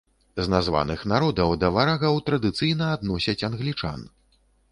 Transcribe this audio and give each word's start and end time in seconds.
З 0.43 0.51
названых 0.53 1.03
народаў 1.11 1.53
да 1.65 1.69
варагаў 1.75 2.17
традыцыйна 2.31 2.89
адносяць 2.97 3.45
англічан. 3.51 3.99